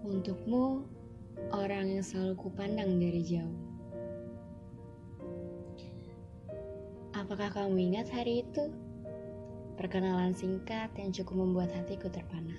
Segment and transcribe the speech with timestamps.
[0.00, 0.88] Untukmu,
[1.52, 3.58] orang yang selalu kupandang dari jauh.
[7.12, 8.72] Apakah kamu ingat hari itu?
[9.76, 12.56] Perkenalan singkat yang cukup membuat hatiku terpana.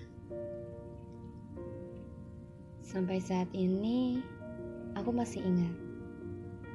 [2.85, 4.21] Sampai saat ini,
[4.93, 5.75] aku masih ingat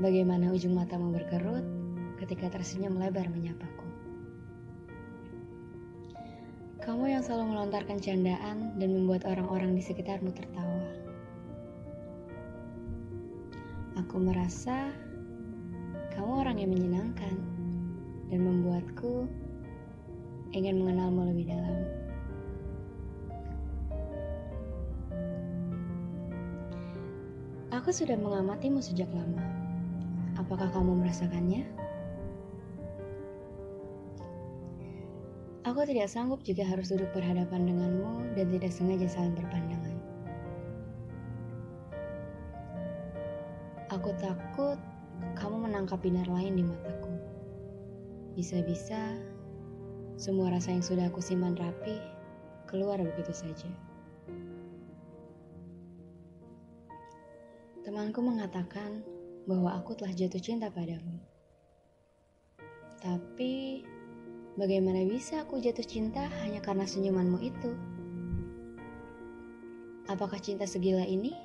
[0.03, 1.65] bagaimana ujung matamu berkerut
[2.21, 3.86] ketika tersenyum lebar menyapaku.
[6.87, 10.87] Kamu yang selalu melontarkan candaan dan membuat orang-orang di sekitarmu tertawa.
[13.99, 14.95] Aku merasa
[16.15, 17.35] kamu orang yang menyenangkan
[18.31, 19.27] dan membuatku
[20.55, 21.79] ingin mengenalmu lebih dalam.
[27.75, 29.43] Aku sudah mengamatimu sejak lama.
[30.39, 31.67] Apakah kamu merasakannya?
[35.67, 39.99] Aku tidak sanggup jika harus duduk berhadapan denganmu dan tidak sengaja saling berpandangan.
[43.91, 44.79] Aku takut
[45.35, 47.11] kamu menangkap binar lain di mataku.
[48.39, 49.19] Bisa-bisa
[50.15, 51.99] semua rasa yang sudah aku simpan rapi
[52.71, 53.71] keluar begitu saja.
[57.83, 59.03] Temanku mengatakan
[59.51, 61.36] bahwa aku telah jatuh cinta padamu.
[64.57, 67.77] Bagaimana bisa aku jatuh cinta hanya karena senyumanmu itu?
[70.09, 71.37] Apakah cinta segila ini?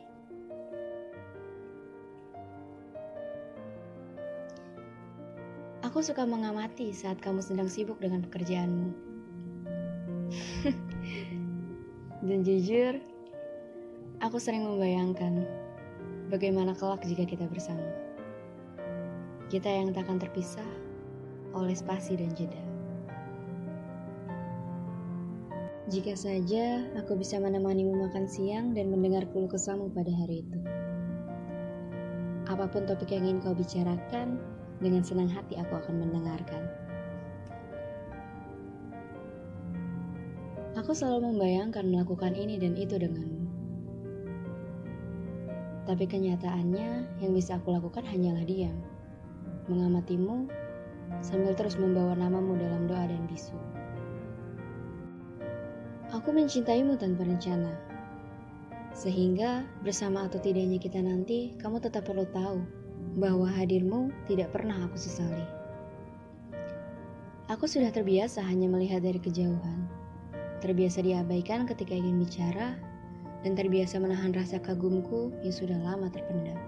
[5.84, 8.96] Aku suka mengamati saat kamu sedang sibuk dengan pekerjaanmu.
[12.32, 12.96] Dan jujur,
[14.24, 15.44] aku sering membayangkan
[16.32, 17.92] bagaimana kelak jika kita bersama.
[19.52, 20.72] Kita yang tak akan terpisah
[21.52, 22.71] oleh spasi dan jeda.
[25.92, 30.60] Jika saja aku bisa menemanimu makan siang dan mendengar keluh kesahmu pada hari itu.
[32.48, 34.40] Apa pun topik yang ingin kau bicarakan,
[34.80, 36.64] dengan senang hati aku akan mendengarkan.
[40.80, 43.52] Aku selalu membayangkan melakukan ini dan itu denganmu.
[45.92, 48.80] Tapi kenyataannya yang bisa aku lakukan hanyalah diam.
[49.68, 50.48] Mengamatimu
[51.20, 53.60] sambil terus membawa namamu dalam doa dan bisu.
[56.12, 57.72] Aku mencintaimu tanpa rencana.
[58.92, 62.60] Sehingga bersama atau tidaknya kita nanti, kamu tetap perlu tahu
[63.16, 65.48] bahwa hadirmu tidak pernah aku sesali.
[67.48, 69.88] Aku sudah terbiasa hanya melihat dari kejauhan,
[70.60, 72.76] terbiasa diabaikan ketika ingin bicara,
[73.48, 76.60] dan terbiasa menahan rasa kagumku yang sudah lama terpendam.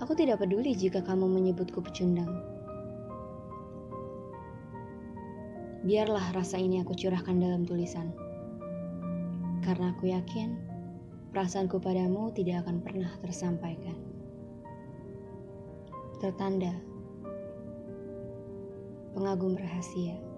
[0.00, 2.40] Aku tidak peduli jika kamu menyebutku pecundang,
[5.80, 8.12] Biarlah rasa ini aku curahkan dalam tulisan.
[9.64, 10.60] Karena aku yakin
[11.32, 13.96] perasaanku padamu tidak akan pernah tersampaikan.
[16.20, 16.76] Tertanda
[19.10, 20.29] Pengagum rahasia.